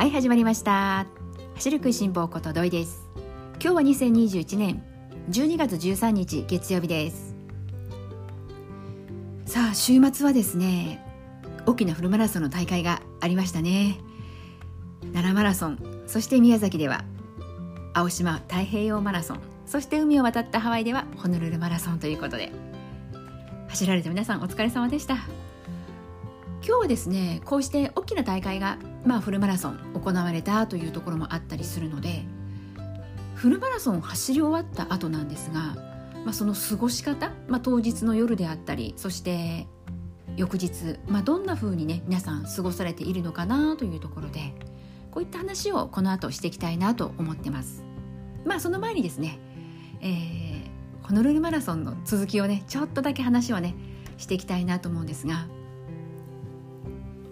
[0.00, 1.04] はい始まりました。
[1.56, 3.06] 走る食いしん坊こと土井です。
[3.62, 4.82] 今日は2021年
[5.28, 7.34] 12月13日月曜日です。
[9.44, 11.04] さあ週末はですね
[11.66, 13.98] 大きなフルマラソンの大会がありましたね。
[15.12, 17.04] 奈良マラソンそして宮崎では
[17.92, 22.50] 青島太平洋マラソンそして海を渡ったハワイではホノルルマラソンということで
[23.68, 25.16] 走られた皆さんお疲れ様でした。
[26.66, 32.24] 今日はですねこうして大きな大会が、まあ、フルマラソン行われたというところもあったりするので
[33.34, 35.76] フルマラソンを走り終わった後なんですが、
[36.24, 39.66] まあ、その過ごし方、まあ、当日の夜であったりそして
[40.36, 44.54] 翌日、まあ、どんな風にね皆さん過ごされているのかなというところで
[45.10, 47.82] こういった話をこの後していきたいなと思ってます。
[48.44, 49.38] まあその前にですね、
[50.00, 53.74] えー、ホノルルマラソンの続きをねちょっとだけ話をね
[54.18, 55.46] していきたいなと思うんですが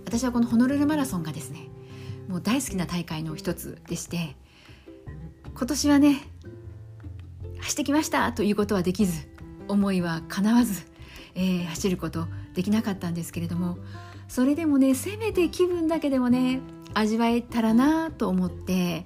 [0.09, 1.69] 私はこのホノルルマラソンがですね
[2.29, 4.37] もう大好きな大会の一つでして
[5.55, 6.23] 今年はね
[7.61, 9.29] 走ってきましたということはできず
[9.69, 10.87] 思いは叶わず、
[11.35, 13.77] えー、走ることできなかったんですけれども
[14.29, 16.61] それでもねせめて気分だけでもね
[16.95, 19.05] 味わえたらなと思って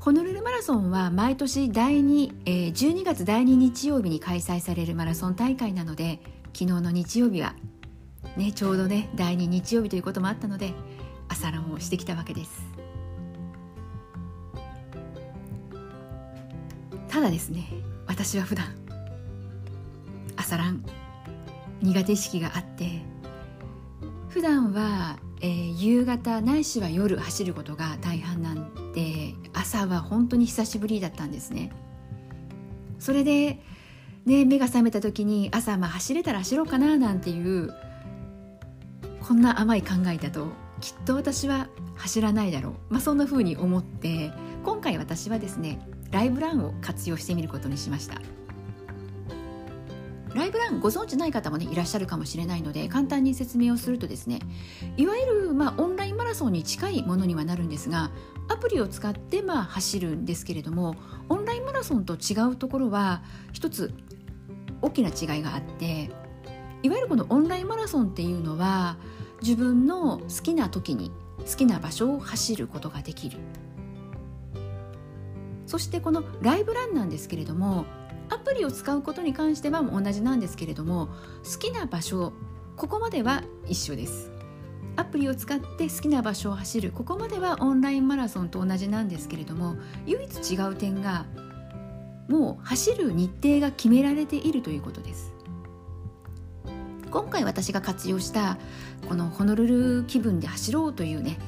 [0.00, 6.20] ホノルルマラソンは毎年第2、えー、12月第2日曜日に開催されるマラソン大会なので
[6.52, 7.54] 昨日の日曜日は
[8.36, 10.72] ね、ちょうどね第2日曜日ということもあったので
[11.28, 12.62] 朝ランをしてきたわけです。
[17.08, 17.66] ただですね
[18.06, 18.74] 私は普段
[20.36, 20.84] 朝ラン
[21.80, 23.00] 苦手意識があって
[24.28, 31.72] 普段は、えー、夕方ないしは夜走ることが大半なんで朝は本当に久しぶりだったんですね。
[32.98, 33.62] それで
[34.26, 37.72] ね目が覚めた時に朝まあ走れたら走ろうかななんていう
[39.26, 40.46] こんな甘い考えだと
[40.80, 44.30] きっと私は走らないだろう、まあ、そんな風に思って
[44.62, 45.80] 今回私はですね
[46.12, 48.20] ライブランを活用してみることにしました。
[50.32, 54.40] ライブランご存知ない方もねいらっしゃるかもしれないので簡単に説明をするとですね
[54.98, 58.10] いわゆる、まあ、オンラインマラソンに近いものにはなるんですが
[58.48, 60.94] アプリを使ってまあ走るんですけれども
[61.30, 63.22] オンラインマラソンと違うところは
[63.54, 63.94] 一つ
[64.82, 66.10] 大きな違いがあって
[66.82, 68.96] いわゆるこのオンラインマラソンっていうのは
[69.42, 73.38] 自分の好きな時に好きな場所を走ることができる。
[75.66, 77.86] そしてこのライブランなんですけれども
[78.28, 81.08] アプリを使うことに関しては同じなんですけれども
[81.44, 82.32] 好きな場所
[82.76, 84.30] ここまでは一緒です。
[84.98, 86.90] アプリを使って好きな場所を走る。
[86.90, 89.76] ここまではオンラインマラソンと同じなんですけれども
[90.06, 91.26] 唯一違う点が
[92.28, 95.35] もう走る日程が決められているということです。
[97.10, 98.58] 今回私が活用した
[99.08, 101.38] このホノルル気分で走ろうというね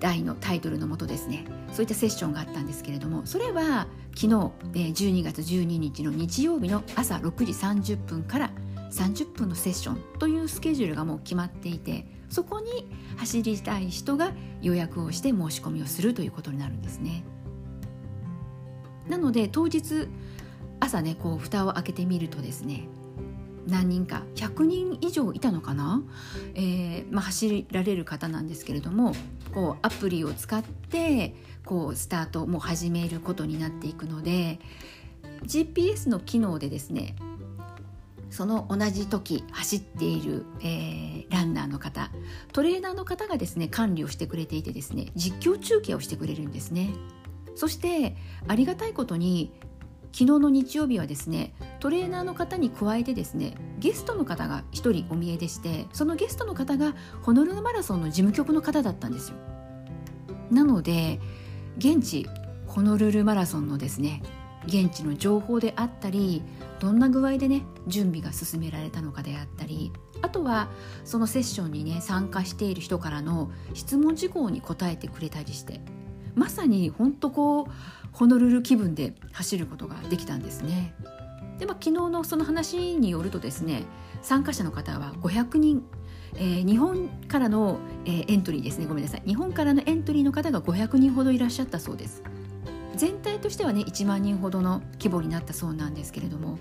[0.00, 4.26] 題のタイトルのもとですねそういったセッションがあったんですけれどもそれは昨日
[4.72, 8.50] 12月12日の日曜日の朝6時30分から
[8.90, 14.32] 30分のセッションというスケジュールがもう決まっていてそこに走りたい人が
[14.62, 17.24] 予約をして申し込みをするということになるんですね。
[19.08, 20.08] なので当日
[20.80, 22.88] 朝ねこう蓋を開けてみるとですね
[23.66, 26.02] 何人か100人以上いたのかな、
[26.54, 29.12] えーまあ、走られる方なんですけれども
[29.52, 31.34] こうアプリを使って
[31.64, 34.58] こうスタートも始めることになっていくので
[35.44, 37.16] GPS の機能でですね
[38.30, 42.10] その同じ時走っている、えー、ランナーの方
[42.52, 46.90] トレーナーの方がですね管理をしてくれていてですね実況中継をしてくれるんですね。
[47.56, 48.14] そして
[48.46, 49.50] ありがたいことに
[50.18, 59.36] 昨日の日曜日はですねトレーナーの方に加えてですねゲストの方が1人お見えでしてそのゲストの方がホノルルマラソンの事務局の方だったんですよ。
[60.50, 61.20] なので
[61.76, 62.26] 現地
[62.66, 64.22] ホノルルマラソンのですね
[64.64, 66.42] 現地の情報であったり
[66.80, 70.70] どんな具合でね準備が進められたのかであったりあとは
[71.04, 75.82] そのセッションにね参加している人からの質問事項に答えてくれたりして
[76.36, 80.94] まさに本当こうホノルル気分で走ることができたんですね。
[81.58, 83.84] でまあ、昨日のその話によるとですね
[84.20, 85.82] 参加者の方は500人、
[86.34, 88.86] えー、日本からの、えー、エントリーですね。
[88.86, 89.22] ごめんなさい。
[89.26, 92.22] 日本からのエントリーの方が500人ほどいらっしゃったそうです。
[92.94, 96.58] 全体としてはね1万人ほどの規模になったそうなんですけれども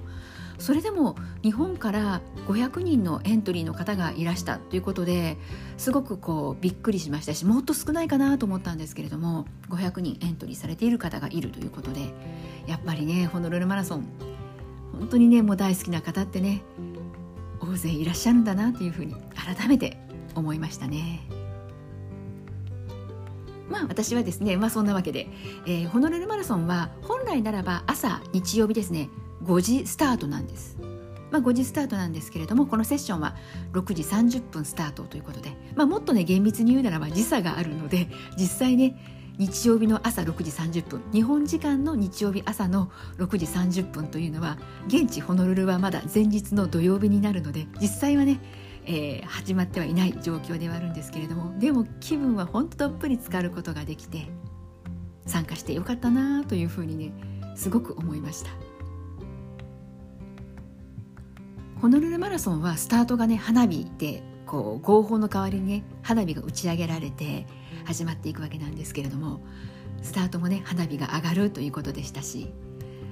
[0.57, 5.37] それでも日本から500人のエントリーの方がいらしたということで
[5.77, 12.01] すごくこうびっくりしましたしもっと少ないかなと思ったんですけれども500人エントリーされている方がいるということで
[12.67, 14.07] やっぱりねホノルルマラソン
[14.93, 16.61] 本当にねもう大好きな方ってね
[17.59, 19.97] 大勢いらっしゃるんだなというふうに改めて
[20.35, 21.21] 思いましたね。
[23.69, 25.27] まあ私はですねまあそんなわけで、
[25.65, 29.09] えー、ホノルルマラソンは本来ならば朝日曜日ですね
[29.45, 30.77] 5時スタートなんです。
[31.31, 33.35] まあ、5時スタートなんですけれどもこのセッションは
[33.73, 38.07] 6時30分スタートということで、まあ、もっとね厳密に言うならば時差があるので
[38.37, 38.95] 実際ね
[39.37, 44.57] 日曜日の朝6時30分日本時間の日曜日朝の6時30分というのは
[44.87, 48.39] 現地ホノルルはまだ前日の土曜日になるので実際はね、
[48.85, 54.27] えー、始まってはいない状況ではあるんですけれどもでも気分は本当どっぷり浸かることができて
[55.25, 57.11] 参加してよかったなというふうにね
[57.55, 58.64] すごく思いました
[61.81, 67.45] ホノルルマラソンはスタートがね花火でこう合法の代わりにね花火が打ち上げられて
[67.85, 69.41] 始まっていくわけなんですけれども
[70.01, 72.51] スタートもね花火が上がるということでしたし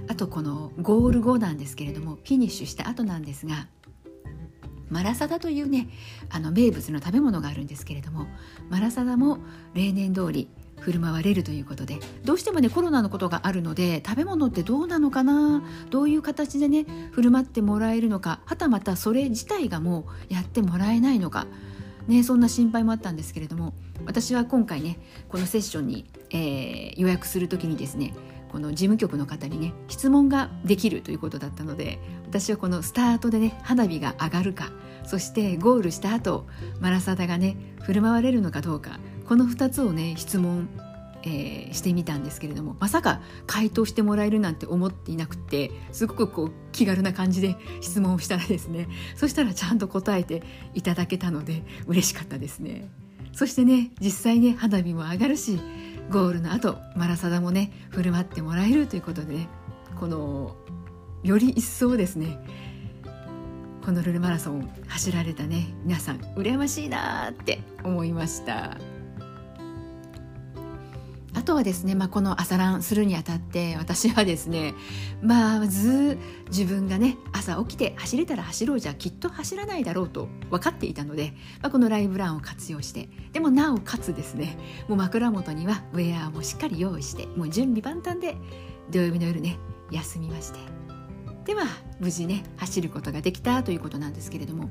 [0.08, 3.68] あとこのゴール後なんですけれどもフィニッシュした後なんですが
[4.90, 5.90] マラサダというね
[6.30, 8.28] あの名物の食べ物があるんですけれども
[8.70, 9.40] マラサダも
[9.74, 10.50] 例年通り
[10.84, 15.64] 振る舞われるということでどうしてもねコロナのことがあるので食べ物ってどうなのかな？
[15.90, 18.42] どういう形でね振る舞ってもらえるのか？
[18.46, 21.48] はたまたそれ自体がもうやってもらえないのか？
[22.08, 23.74] ね、そんな心配もあったんですけれども
[24.06, 25.00] 私は今回ね
[25.30, 28.14] このセッションに、えー、予約する時にですね
[28.52, 34.70] この事務局の方にね質問ができるということだったので私はこのスタートでね花火が上がるか
[35.06, 36.46] そしてゴールした後
[36.82, 40.70] マラサダがね振る舞われるのかどうかこの2つをね質問
[41.26, 50.44] えー、してみたんですけれどもまさか回答してもらえるなんて思っていなくてすごくこう気軽な感じで質問をしたらですねそしたらちゃんと答えて
[50.74, 52.90] いただけたので嬉しかったですね
[53.32, 55.60] そしてね実際ね花火も上がるし
[56.12, 59.48] ゴールの後マラサダもね振る舞ってもらえるということでね
[60.00, 60.56] この
[61.24, 62.38] より一層ですね
[63.86, 68.93] ホノルルマラソン走られたね皆さん羨ましいなって思いました。
[71.44, 74.74] あとはですね、まあ、この朝ランするにあたって私はですね
[75.22, 76.18] まあず
[76.48, 84.58] 自分がね朝起きて走れたら走ろうじゃきっと走らないだろうと分かっていたので、まあ、このライブランを活用してでもなおかつですね
[84.88, 88.38] もう枕元にはウェアもしっかり用意してもう準備万端で
[88.90, 89.58] 土曜日の夜ね
[89.92, 90.60] 休みまして。
[91.44, 91.64] では
[92.00, 94.70] 無事ね走ることができたということなんですけれども。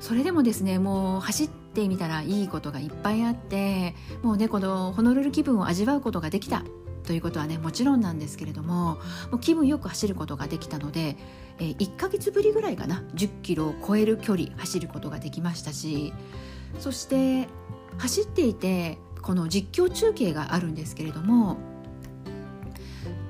[0.00, 6.62] それでもですねもう走ってみたらいいことがいっぱいあってもうねこのホノルル気分を味わうことができた
[7.06, 8.98] ということはねもちろんなんですけれども
[9.30, 11.16] もう気分よく走ることができたので、
[11.58, 16.12] えー、1ヶ月ぶりぐらいかな10キロを超える距離走ることができましたし
[16.80, 17.48] そして
[17.98, 21.58] 走っていてこの実況中継があるんですけれども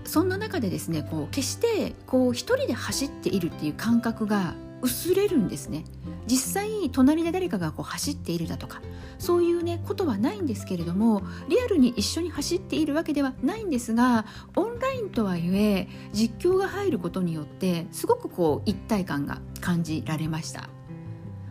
[0.06, 5.84] そんな中でですねこう決してこう一人で走っているっていう感覚が薄れるんですね。
[6.26, 8.82] 実際隣で誰かがこう走っているだとか
[9.18, 14.26] そういうねことはないんですけれどもリアルに一緒に走っているわけではないんですが
[14.56, 20.68] オンラインとはいえ実況が入ることによってすごくこう一体感が感じられました。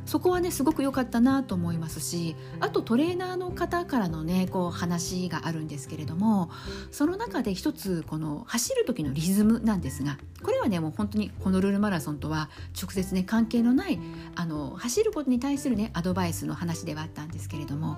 [0.05, 6.49] そこはねすごく良かったなと思いますしあとトレーナーの方からのねこう話があるんですけれども
[6.91, 12.49] その中で一つこの走る時のリズムなんですがこれはねもう本当にホノルルマラソンとは
[12.79, 13.99] 直接ね関係のない
[14.35, 17.97] あの走ることに対するねアドバイスの話ではあったんですけれども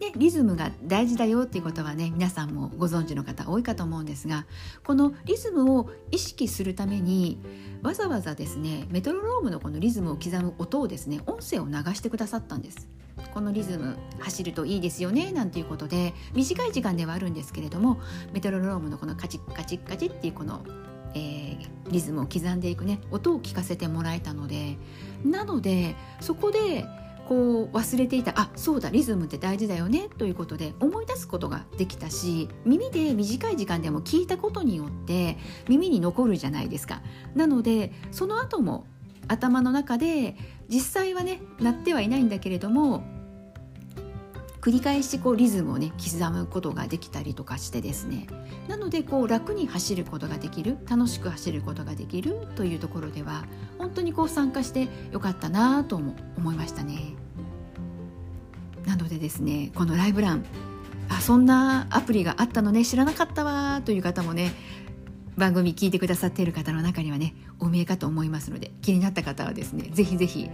[0.00, 4.46] でリズムが大事だよっていうことはね皆さんもご存知の方多いかと思うんですが
[4.82, 7.38] このリズムを意識するために
[7.82, 12.88] わざわざですねメトロノームのこのリズムを刻む音をですね音声を流してくださったんです。
[13.34, 18.00] このリズム走るといいですよねなんていうことで短い時間ではあるんですけれども
[18.32, 20.62] メトロノームのこのカチッカチッカチッっていうこの、
[21.14, 21.58] えー、
[21.90, 24.78] リズムを刻んでいくね音を聞かせてもらえたので
[25.22, 26.86] なのでそこで
[27.30, 37.02] こう忘れていたあそうだリズムって大事だよねということで思い出すことができたし耳で短い時間でも聞いたことによって耳に残るじゃないですか。
[37.36, 38.84] なのでその後も
[39.28, 40.34] 頭の中で
[40.68, 43.04] 実際はね鳴ってはいないんだけれども
[44.60, 48.26] 繰り返しこうリズムをね刻むことができたりとかしてですね
[48.68, 53.44] なのでこう楽に走ることができる楽しく走ることができるというところでは
[53.78, 57.14] 本当にこう参加してよかったなとも思いましたね。
[58.86, 60.44] なのでですねこのライブラン
[61.08, 64.52] あそんなアプリがあったのね知らなかったわという方もね
[65.40, 70.48] 番組聞いてくださっている方の中にはねお見えかと思いますので気になった方はですねぜひぜひ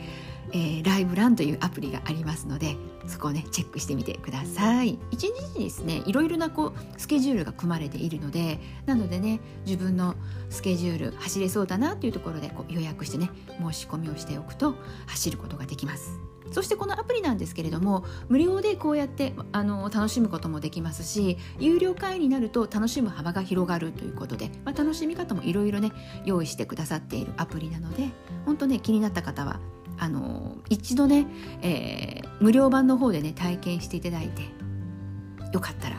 [0.52, 2.76] えー、ライブランというアプリがありますので
[3.08, 4.98] そこをねチェックしてみてください。
[5.10, 10.14] 一日にですねいろいろなこうスケジュールが組まれているのでなのでね自分の
[10.50, 14.76] スケジュール走れそうだなというところでこう予約してね申し込みをしておくと
[15.06, 16.18] 走ることができます。
[16.52, 25.92] そしてこのアプリなんですけれども無料でこうやってあの楽しむこともできますし有料会員になると楽しむ幅が広がるということで、ま、楽しみ方もいろいろね
[26.24, 28.08] 用意してくださっているアプリなので
[28.44, 29.60] 本当ね気になった方は
[29.98, 31.26] あの一度ね、
[31.62, 34.42] えー、無料版の方でね体験していただいて
[35.52, 35.96] よかったら、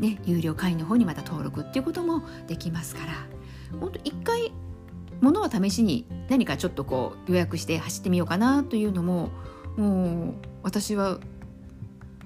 [0.00, 3.12] ね、有料会員の方にまた登録っていうこともできますから
[3.80, 4.52] 本当一回
[5.20, 9.30] ものは試しに何かちょっとこう予約して走ってみようかなというのも
[9.76, 11.18] もう私は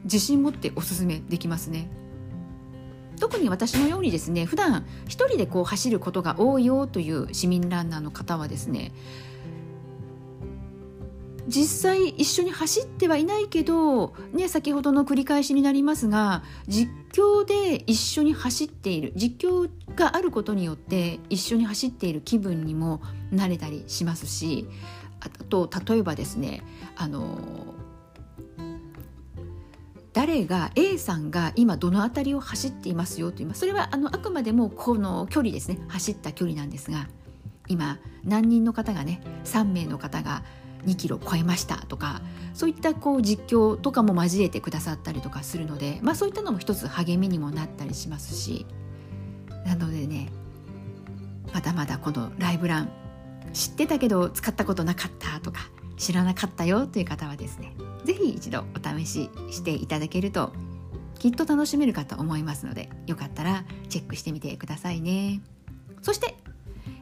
[0.05, 1.91] 自信持っておすすめできますね。
[3.21, 8.93] 特に私のようにですね普段一人でこう走ることが多いよという市民ランナーの方はですね
[11.47, 24.69] 実際一緒に走ってはいないけど、ね、先ほどの繰り返しになりますが実況で一緒に走っている実況があることによって一緒に走っている気分にもなれたりしますし
[25.21, 26.62] あと例えばですね
[26.97, 27.37] あの
[30.12, 33.61] 誰が A さんが今どの辺りを走っていますよと言います。
[33.61, 35.79] それはあのあくまでもこの距離ですね。
[35.88, 37.09] 走った距離なんですが
[37.69, 40.43] 今何人の方がね3名の方が
[40.87, 42.21] 2キロ超えましたとか
[42.55, 48.67] そういったこう実況とかも交えてくださったりとかするので、まあ、そういったのも一つ励みにもなったりしますし
[49.64, 50.31] なのでね
[51.52, 52.90] まだまだこのライブラン
[53.52, 55.61] 知ってたけど使ったことなかったとか
[55.97, 60.52] 知らなかったよという方はですね是非一度お試ししていただけると
[61.19, 65.40] きっと楽しめるかと思いますのでよかったらチェックしてみてくださいね。
[66.02, 66.35] そして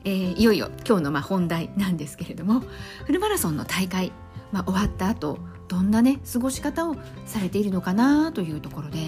[0.04, 2.62] えー、いよいよ今日のまあ本題なんですけれども
[3.04, 4.12] フルマラソンの大会、
[4.52, 5.38] まあ、終わった後
[5.68, 8.98] どんなね過ごし方をされているのかなというところで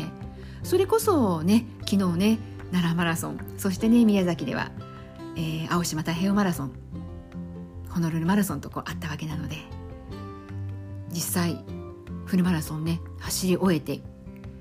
[0.62, 2.38] それこそね昨日ね
[2.70, 4.70] 奈良マラソンそしてね宮崎では、
[5.36, 6.72] えー、青島太平洋マラソン
[7.88, 9.56] ホノルルマラソンとこうあったわけなので
[11.08, 11.64] 実際
[12.30, 14.00] フルマラソンね走り終えて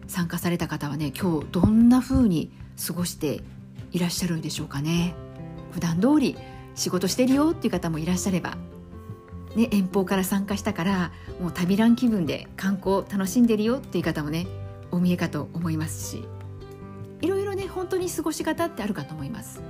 [0.07, 2.51] 参加された方はね今日どんな風に
[2.83, 3.43] 過ごして
[3.91, 5.13] いらっしゃるんでしょうかね。
[5.71, 6.35] 普段通り
[6.73, 8.57] 仕事してるよっていう方もいらっしゃれば、
[9.55, 14.47] ね、遠方から参加したからもう旅ラン気分で観光楽しんでるよっていう方もね
[14.89, 16.23] お見えかと思いますし
[17.21, 19.61] いろいろね本当に過ごし方ってあるかと思います。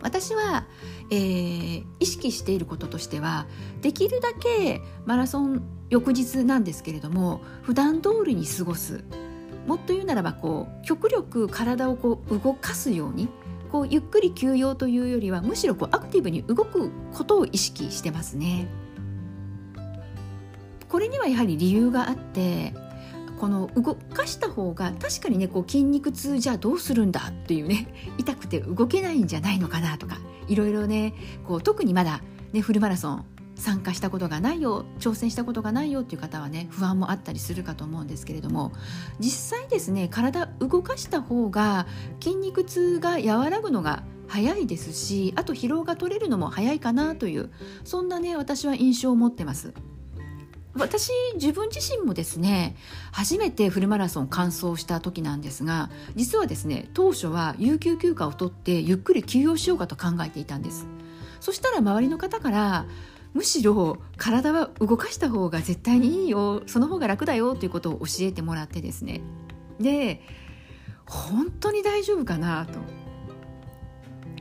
[0.00, 0.64] 私は、
[1.10, 3.46] えー、意識していることとしては
[3.82, 9.04] できるだけマラソン翌日なんですけれども普段通りに過ごす
[9.66, 13.28] もっと言うならばこう極力体をこう動かすように
[13.70, 18.68] こうゆっくり休養というよりはむしろこうアクティブに動くことを意識してますね。
[20.88, 22.72] これにはやはり理由があって
[23.40, 27.88] この動かした方が確かにねこう筋肉痛じゃあどうするんだっていうね
[28.18, 31.12] 痛くて動けないんじゃないのかなとかいろいろね
[31.46, 33.24] こう特にまだ、ね、フルマラソン
[33.56, 38.72] 参加したことがないよ挑戦したことがないよっていう方はね不安もあったりするかと思うんですけれども
[39.18, 41.86] 実際ですね体動かした方が
[42.20, 47.50] 筋肉痛が和らぐのが早いですしあと疲労が取れるのも早いかなという
[47.84, 49.72] そんなね私は印象を持ってます。
[50.78, 52.76] 私自分自身もですね
[53.10, 60.86] 初めてフルマラソン完走した時なんですが実はですね当初は有給休暇を取ってゆっくり休養しようかと考えていたんです
[61.40, 62.86] そしたら周りの方から
[63.36, 69.20] むしろ体は動かした方が絶対にいいよその方が楽だよということを教えてもらってですね。
[69.78, 70.22] で
[71.04, 72.80] 本当に大丈夫かなと。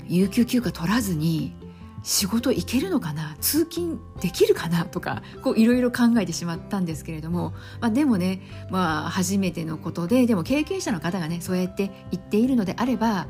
[0.08, 1.56] 有給休暇取らずに
[2.04, 5.24] 仕事行けるのかな通勤できるかなとか
[5.56, 13.28] いろいろ考えてしまったんですけれども、まあ、でもね、まあ、初めてのことででも経験者の方がねそうやって言っているのであれば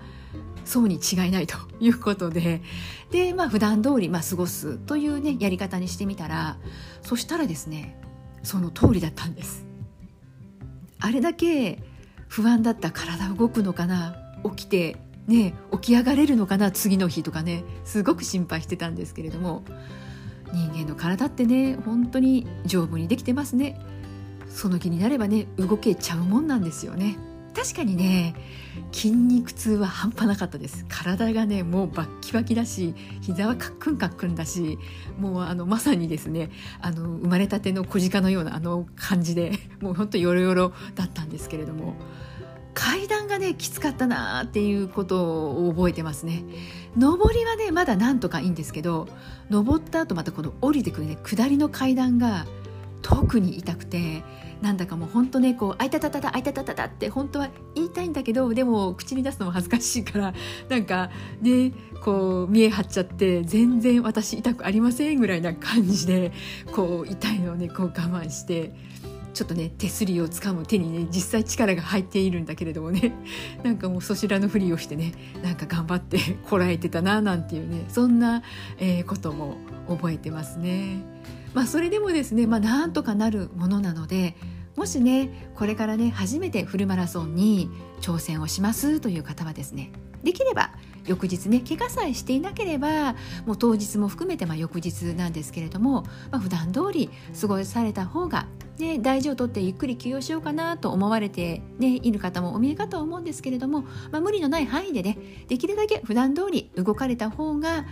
[0.66, 2.62] そうに違いないということで。
[3.12, 6.58] で、まあ普段通りまあ過ごすというねやり方にしてみたら
[7.02, 8.02] そしたらですね
[8.44, 9.66] その通りだったんです。
[11.00, 11.80] あれだけ
[12.28, 19.64] 不安だった体動くのかな起きてね起き上がれるのかな次の日とかねすごく心配してたんですけれども
[20.52, 23.80] 人間の体ってね本当に丈夫にできてますね。
[24.48, 27.18] その気になればね動けちゃうもんなんですよね。
[27.56, 28.36] 確かにね
[28.92, 30.86] 筋肉痛は半端なかったです。
[30.90, 34.78] 体がねもうバッキバキだし膝はカックンカックンだし
[35.18, 41.96] もうあのまさにですねあの生まれたての小鹿のようなあの感じで もうほんとヨロヨロだったんですけれども
[42.74, 46.44] 階段がねきつかったなっていうことを覚えてますね。
[46.98, 49.08] 上りはねまだなんとかいいんですけど
[49.50, 52.46] 登った後またこの降りてくるね下りの階段が
[53.06, 54.24] 特に痛くて
[54.64, 60.34] なんだかもう本当ねこう「あいたたたたあいたたたた」って本当は言いたいんだけどでも口に出すのも恥ずかしいから
[60.70, 61.72] なんかね
[62.04, 66.32] こう見え張っちゃって全然私痛くありませんぐらいな感じで
[66.72, 68.74] こう痛いのをねこう我慢して
[69.36, 73.14] ちょっとね手すりをつかむ手にね実際力が入っているんだけれどもね
[73.62, 76.18] なんかもうそちらのふりをしてねなんか頑張って
[76.50, 78.42] こらえてたななんていうねそんな、
[78.80, 79.58] えー、ことも
[79.88, 81.06] 覚えてますね。
[81.56, 84.36] まあ、それでもですね、まあ、なんとかなるものなので
[84.76, 87.70] もしねこれからね初めてフルマラソンに
[88.02, 90.72] 挑戦をしますという方はですねできれば
[91.06, 93.14] 翌日ね怪我さえしていなければ
[93.46, 97.10] もう当日も含めてまあ翌日なんですけれども、まあ、普段通り
[97.40, 98.48] 過ごされた方が、
[98.78, 107.86] ね、大事をとってゆっくり休養しようかなと思われて、ね、いる方もお見えかと思うんですけれども、まあ、無理のない範囲でねできるだけ普段通り動かれた方が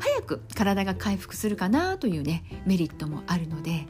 [0.00, 3.86] 早く体が回復するかなというねメリットもあるので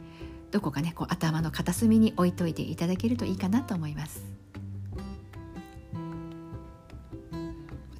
[0.51, 4.41] どこかねこう頭の片隅に置いといていただけるといいかなと思います。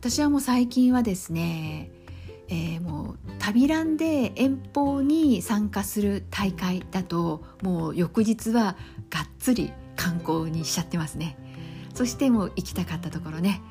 [0.01, 1.91] 私はもう最近はですね、
[2.48, 8.75] えー、もう旅ランで遠方に参加する大会だともう翌日は
[9.12, 11.38] がっつり観光にしちゃってますね
[11.94, 13.62] そしてもう行きたかったところね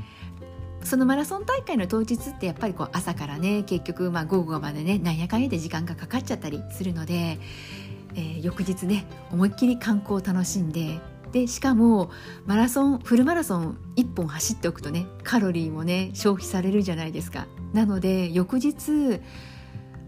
[0.84, 7.38] そのマラソン大会の当日ってやっぱりこう朝からね結局まあ午後までねなんやかんやで時間がかかっちゃったりするので、
[8.14, 10.98] えー、翌日ね思いっきり観光を楽しんで
[11.32, 12.10] でしかも
[12.44, 17.46] マラソンフルマラソン1本走っておくとねカロリーもね消費されるじゃないですか。
[17.72, 19.20] なので翌日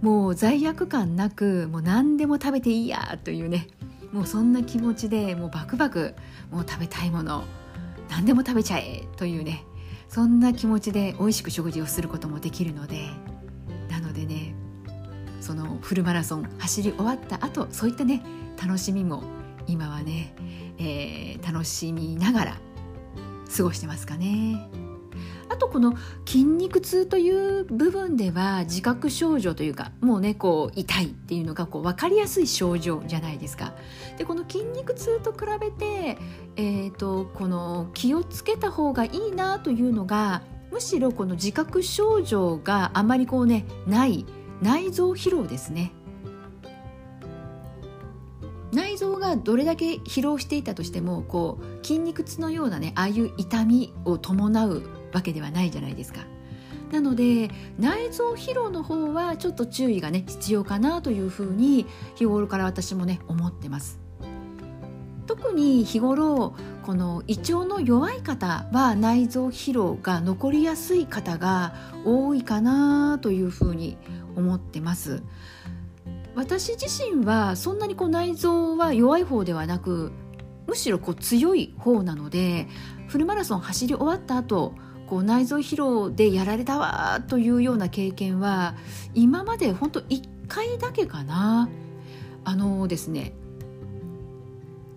[0.00, 3.68] もう罪悪感なくもう何でも食べていいやというね
[4.12, 6.14] もうそんな気持ちでもうバクバク
[6.50, 7.44] もう食べたいもの
[8.10, 9.64] 何でも食べちゃえというね
[10.12, 13.06] そんな気持ちで美味しく食事をすることもできるので
[13.88, 14.54] なのでね
[15.40, 18.22] そのフルマラソン走り終わった後そういったね
[18.62, 19.22] 楽しみも
[19.66, 20.34] 今はね、
[20.78, 22.56] えー、楽しみながら
[23.56, 24.81] 過ごしてますかね。
[25.62, 25.94] とこの
[26.26, 33.72] 筋肉痛という部分では自覚症状というかもうねこう痛いっていうのがこう分かりやすい症状じゃないですか。
[34.18, 36.18] でこの筋肉痛と比べて、
[36.56, 44.26] えーと、この気をつけた方がいいなというのがむしろこの自覚症状があまりこうねない
[44.60, 45.92] 内臓疲労ですね。
[48.72, 56.20] 内臓がどれだけ疲労していたとしてもこう筋肉痛のようなねああいう痛みを伴うわけではないじゃないですか。
[56.90, 63.98] なので内臓疲労の方はちょっと注意がね必要かなというふうに日頃から私もね思ってます。
[65.26, 73.96] 特に日頃この胃腸の弱い方は内臓疲労が残りやすい方が多いかなというふうに
[74.36, 75.22] 思ってます。
[76.34, 80.12] 私自身はそんなにこう内臓は弱い方ではなく
[80.66, 82.68] むしろこう強い方なので
[83.08, 84.74] フルマラソン走り終わった後
[85.12, 88.74] こう内臓疲労でやられたわというような経験は
[89.12, 91.68] 今まで本当1回だけかな。
[92.44, 93.34] あのですね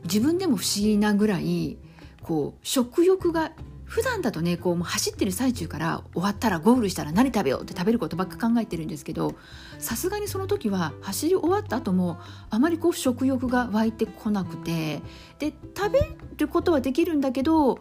[0.06, 1.78] 自分でも不思議なぐらい
[2.24, 3.52] こう食欲が
[3.86, 9.36] 普段だとねこう走ってる最中から終わったらゴールしたら何食べようって食べることばっか考えてるんですけど
[9.80, 12.20] さすがにその時は走り終わった後も
[12.50, 15.02] あまりこう食欲が湧いてこなくて
[15.40, 16.00] で食べ
[16.38, 17.80] ることはできるんだけど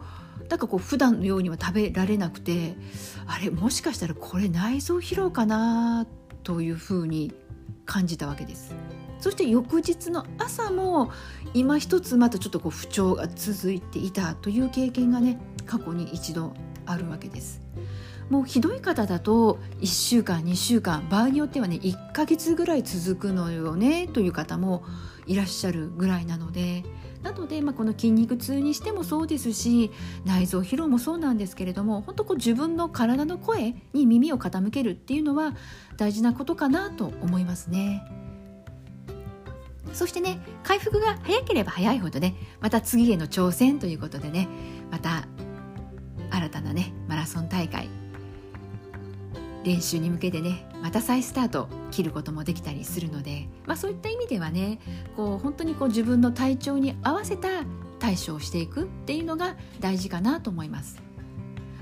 [0.49, 2.75] なんかこう普段のようには食べられなくて
[3.25, 6.05] あれもしかしたらこれ内臓疲労かな
[6.43, 7.33] というふうに
[7.85, 8.75] 感じたわけです。
[9.19, 11.11] そして翌日の朝も
[11.53, 16.53] 今一つまたちょっとこう不調が続いていたという経験がね過去に一度
[16.85, 17.61] あるわけです
[18.29, 24.83] もうひどい方だと1週間2週間場合によってはね1ヶ月ぐらい続くのよねという方も
[25.27, 26.83] いらっしゃるぐらいなので
[27.21, 29.91] なので、まあ、この筋肉痛にしてもそうですし
[30.25, 35.55] 内臓疲労もそうなんですけれども本当こう自分の体の声に耳を傾けるっていうのは
[35.97, 38.03] 大事なことかなと思いますね。
[39.91, 44.49] そしてね回復が早ければ早いほどねまた次への挑戦ということでね
[44.91, 45.25] また
[46.55, 47.89] たなねマラソン大会
[49.65, 54.79] 練習に向けてねまた再スタート切ることもできたりするので、まあ、そういった意味ではね
[55.17, 57.49] こう本当にこう自分の体調に合わせた
[57.99, 61.01] 対処をしていくっていうのが大事かなと思います。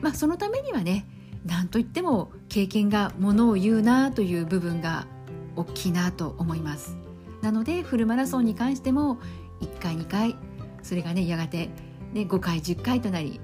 [0.01, 1.05] まあ、そのためにはね
[1.45, 5.07] 何といっても経験がものを言うなという部分が
[5.55, 6.97] 大きいなと思います。
[7.41, 9.17] なのでフルマラソンに関しても
[9.61, 10.37] 1回2回
[10.81, 11.69] それがねやがて、
[12.13, 13.41] ね、5回10回となり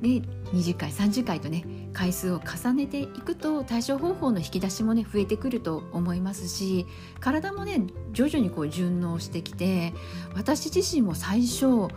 [0.00, 6.86] で20回30回とね回数を重ねていくと対処方法の引き出しもね増えてくると思いますし
[7.20, 9.92] 体もね徐々にこう順応してきて
[10.34, 11.88] 私自身も最初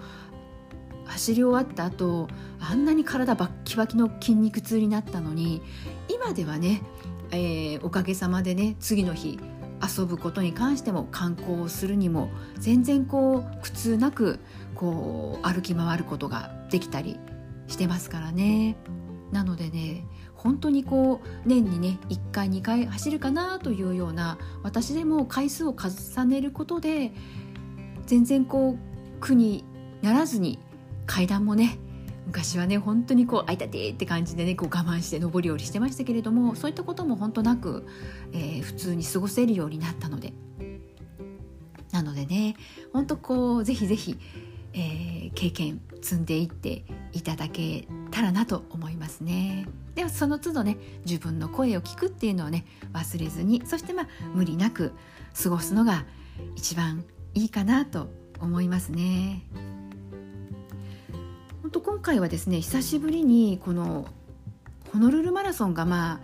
[1.05, 2.27] 走り終わった後
[2.59, 5.61] あんなに体バッキバキの筋肉痛になったのに
[6.07, 6.81] 今ではね、
[7.31, 9.39] えー、おかげさまでね次の日
[9.97, 14.39] 遊ぶことに関しても観光をするにも全然こう苦痛なく
[14.73, 17.19] こう歩き回ることができたり
[17.67, 18.75] してますからね。
[19.31, 27.11] なのでね本当にこう年にね1回2回走るかなというような私でも回数を重ねることで
[28.05, 29.65] 全然こう苦に
[30.01, 30.59] ならずに
[31.07, 31.79] 階段もね
[32.27, 37.85] 昔はね本当にこう「あいたて」って感じでねこう我慢して上り下りしてましたけれどもそういったことも本当なく、
[38.31, 40.33] えー、普通に過ごせるようになったので
[41.91, 42.55] なのでね
[42.93, 44.17] 本当こうぜひぜひ、
[44.77, 46.83] えー、経験積んでいって
[47.13, 49.67] いただけたらなと思いますね。
[49.95, 54.91] ではその都度ね自分の声を聞くっていうのをね忘れずにそしてまあ無理なく
[55.41, 56.05] 過ごすのが
[56.55, 58.09] 一番いいかなと
[58.41, 59.43] 思いますね。
[61.61, 64.05] 本当今回はですね久しぶりにこの
[64.91, 66.19] ホノルルマラソンがまあ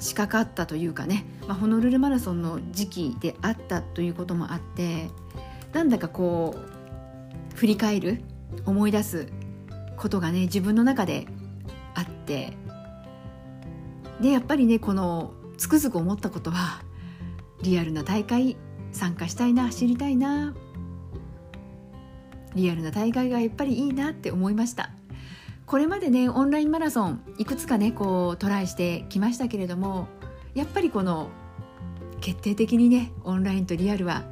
[0.00, 5.08] 近かったというかね、まあ、ホノルルマラソンの時期であったということもあって
[5.72, 6.83] なんだかこう
[7.54, 8.20] 振り返る
[8.66, 9.28] 思い出す
[9.96, 11.26] ことがね自分の中で
[11.94, 12.52] あって
[14.20, 16.82] でやっぱりねこのつくづく思ったことは
[17.62, 18.56] リアルな大会
[18.92, 20.54] 参加したいな走りたいな
[22.54, 24.90] リアルな大会がやっぱりいいなって思いました。
[25.66, 30.08] これまでねオンラインマラソンいくつかねこうトライしてきましたけれども
[30.54, 31.30] やっぱりこの
[32.20, 34.24] 決定的にねオンラインとリアルは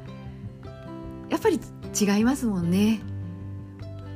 [1.29, 1.59] やっぱり
[1.99, 3.01] 違いますもんね。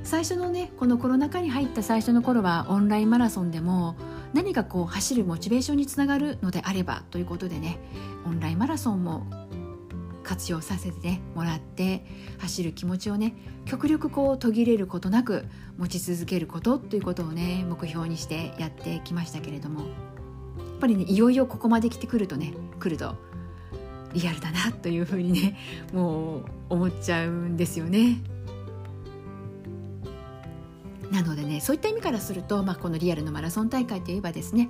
[0.08, 3.98] 最初のねこのコロナ禍に入った最初の頃はオンラインマラソンでも
[4.34, 7.78] 何かこう走るモチベーションにつながるのであればということでね
[8.26, 9.28] オンラインマラソンも
[10.24, 12.06] 活用させて、ね、もらって
[12.38, 15.44] 走る気持ちをね極力こう途切れることなく
[15.78, 19.90] 持ち続けることということをね目標にしてやってきましたけれどもやっ
[20.80, 23.16] ぱりねいよいよここまで来てくるとね来ると
[24.14, 25.58] リアルだなというふうにね
[25.92, 28.37] もう思っちゃうんですよね。
[31.12, 34.70] なのでねそういった意味からすると、まあ、このリアルのマラソン大会といえばですね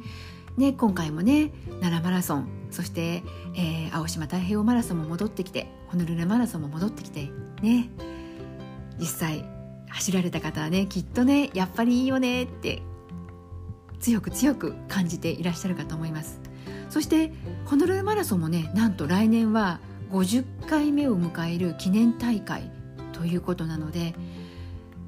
[0.57, 3.21] ね、今回もね奈良マラソンそして、
[3.55, 7.29] えー、青島太平洋マラソンも戻ってきてホノルルマラソンも戻ってきて
[7.61, 7.89] ね
[8.97, 9.45] 実際
[9.89, 12.81] 走られた方はねきっとねやっぱりいいよねって
[13.99, 16.39] 強く強く感じていらっしゃるかと思います。
[16.89, 17.31] そして
[17.65, 19.79] ホノルルマラソンもねなんと来年は
[20.11, 22.71] 50回目を迎える記念大会
[23.11, 24.15] ということなので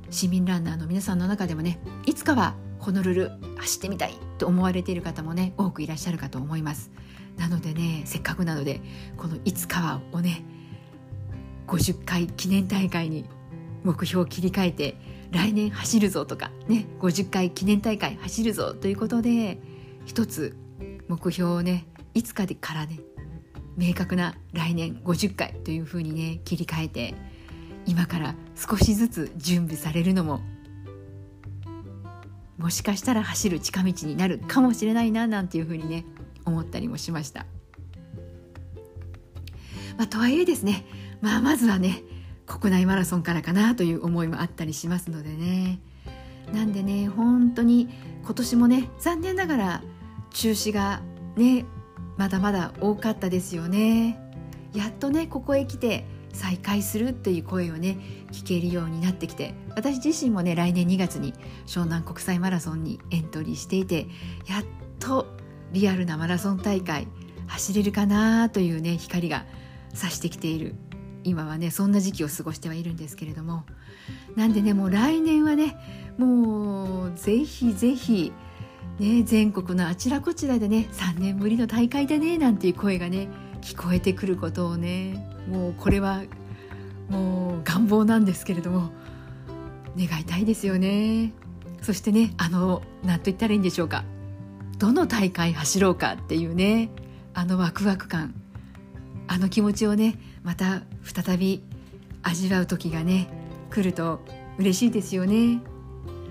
[0.09, 6.91] 市民ランナーの皆さんの中でもねいつかはホノルル走ってみたいと思われている方もね多くいらっしゃるかと思います。
[7.37, 8.81] なのでねせっかくなので
[9.17, 10.43] この「いつかは」をね
[11.67, 13.25] 50回記念大会に
[13.83, 14.95] 目標を切り替えて
[15.31, 19.59] 来年走るぞとかね50回記念大会走るぞということで
[20.05, 20.55] 一つ
[21.07, 22.99] 目標をねいつかでからね
[23.77, 27.15] 明確な来年50回というふうにね切り替えて
[27.85, 30.41] 今から少しずつ準備されるのも
[32.57, 36.03] もしかしたら走る近道になるかもしれないななんていうふうにね
[36.45, 37.45] 思ったりもしました。
[39.97, 40.85] まあ、とはいえですね、
[41.21, 42.03] まあ、まずはね
[42.45, 45.79] 国内マラソンからかなという思いもあったりしますのでね
[46.53, 47.89] なんでね本当に
[48.23, 49.83] 今年もね残念ながら
[50.31, 51.01] 中止が
[51.35, 51.65] ね
[52.17, 54.19] まだまだ多かったですよね
[54.73, 57.97] やっとねここへ来て再開するっていう声をね
[58.31, 61.33] 聞けるようになってきて私自身もね来年2月に
[61.65, 64.07] 湘南国際マラソンにエントリーしていて
[64.47, 64.65] やっ
[64.99, 65.27] と
[65.71, 67.07] リアルなマラソン大会
[67.47, 69.45] 走れるかなというね光が
[69.93, 70.75] 差してきている
[71.23, 73.65] 今はねそんな時期を過ごしてはいるんですけれども
[74.35, 75.75] なんでねもう来年はね
[76.17, 78.31] もうぜひぜひ
[78.99, 83.27] ね全国のあちらこちらでね3年ぶりの大会だねなんていう声がね
[83.61, 86.23] 聞こえてくることをねもうこれは
[87.09, 88.91] もう願望なんですけれども
[89.97, 91.33] 願いたいですよね。
[91.81, 94.03] そしてねあの何と言ったらいいんでしょうか。
[94.77, 96.89] どの大会走ろうかっていうね
[97.33, 98.33] あのワクワク感。
[99.27, 101.61] あの気持ちをねまた再び
[102.23, 103.27] 味わう時がね
[103.69, 104.21] 来ると
[104.57, 105.61] 嬉しいですよね。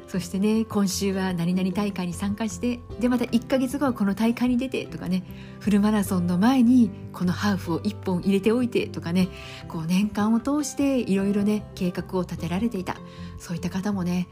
[0.08, 5.22] そしてね今週は何々大会に参加してでまた1ヶ月後はこの大会に出てとかね
[5.60, 9.28] フルマラソンの前にこのハーフを1本入れておいてとかね
[9.68, 12.96] こう年間を通していろいろね計画を立てられていた。
[13.38, 14.28] そういった方もね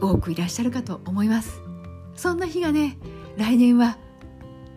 [0.00, 1.60] 多くいらっしゃるかと思います。
[2.16, 2.98] そんな日がね
[3.36, 3.96] 来年は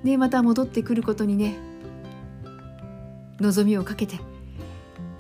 [0.04, 1.58] ねまた戻ってくることにね
[3.40, 4.20] 望みをかけて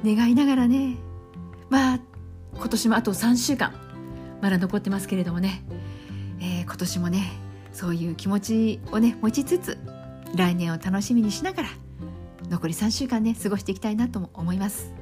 [0.03, 0.97] 願いながらね
[1.69, 1.99] まあ
[2.53, 3.84] 今年もあと3週間。
[4.41, 5.63] まだ残ってますけれどもね、
[6.39, 7.31] えー、今年もね
[7.71, 9.77] そういう気持ちをね持ちつつ
[10.35, 11.69] 来年を楽しみにしながら
[12.49, 14.93] 残り3週間ね過ごしていきたいなと思います、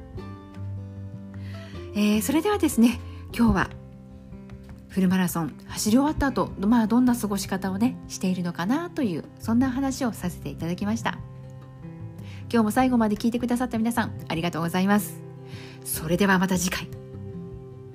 [1.94, 3.00] えー、それではですね
[3.36, 3.70] 今日は
[4.88, 11.18] フルマラソン走り終わった後、まあどんな過ごし方をねしているのかなというそんな話をさせていただきました。
[12.48, 15.20] 今日も最後まで聞いてくださった皆さんありがとうございます。
[15.84, 16.88] それではまた次回。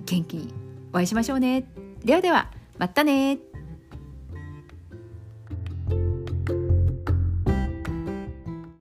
[0.05, 0.58] 元気に。
[0.91, 1.65] お会いしましょうね。
[2.03, 3.37] ではではまたね